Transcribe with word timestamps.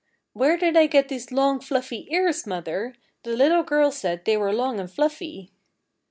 "Where 0.33 0.57
did 0.57 0.75
I 0.75 0.87
get 0.87 1.09
these 1.09 1.31
long, 1.31 1.59
fluffy 1.59 2.07
ears, 2.09 2.47
mother? 2.47 2.95
The 3.21 3.35
little 3.35 3.61
girl 3.61 3.91
said 3.91 4.25
they 4.25 4.35
were 4.35 4.51
long 4.51 4.79
and 4.79 4.89
fluffy." 4.91 5.51